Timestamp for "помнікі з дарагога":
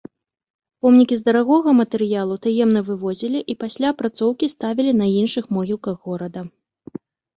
0.85-1.69